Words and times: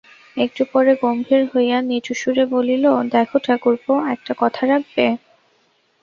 একটু 0.37 0.61
পরে 0.71 0.91
গম্ভীর 1.01 1.43
হইয়া 1.53 1.77
নিচু 1.89 2.13
সুরে 2.13 2.45
বলিল, 2.53 2.83
দেখো 3.13 3.37
ঠাকুরপো, 3.45 3.93
একটা 4.13 4.33
কথা 4.41 4.61
রাখবে? 4.67 5.05